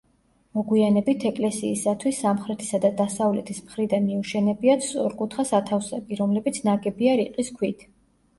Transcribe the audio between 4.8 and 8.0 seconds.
სწორკუთხა სათავსები, რომლებიც ნაგებია რიყის ქვით.